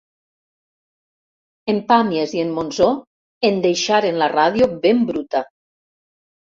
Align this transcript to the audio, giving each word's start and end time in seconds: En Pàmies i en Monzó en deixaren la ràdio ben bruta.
En 1.75 1.83
Pàmies 1.91 2.35
i 2.39 2.43
en 2.45 2.55
Monzó 2.57 2.89
en 3.53 3.63
deixaren 3.69 4.19
la 4.25 4.35
ràdio 4.37 4.75
ben 4.89 5.07
bruta. 5.13 5.49